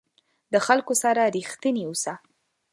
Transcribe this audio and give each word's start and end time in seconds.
د 0.53 0.55
خلکو 0.65 0.93
سره 1.03 1.21
رښتینی 1.37 1.83
اوسه. 1.87 2.13